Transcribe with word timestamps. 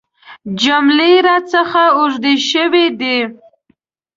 جملې 0.61 1.11
راڅخه 1.27 1.85
اوږدې 1.97 2.35
شوي 2.49 2.85
دي. 2.99 3.17